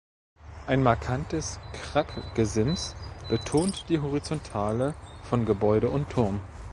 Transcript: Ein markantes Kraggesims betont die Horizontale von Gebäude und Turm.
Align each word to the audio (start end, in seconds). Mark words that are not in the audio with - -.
Ein 0.65 0.81
markantes 0.81 1.59
Kraggesims 1.73 2.95
betont 3.29 3.85
die 3.87 3.99
Horizontale 3.99 4.95
von 5.29 5.45
Gebäude 5.45 5.91
und 5.91 6.09
Turm. 6.09 6.39